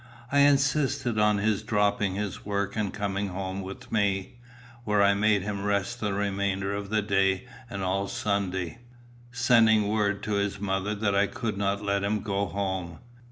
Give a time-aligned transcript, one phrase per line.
[0.31, 4.39] I insisted on his dropping his work and coming home with me,
[4.83, 8.79] where I made him rest the remainder of the day and all Sunday,
[9.31, 12.97] sending word to his mother that I could not let him go home.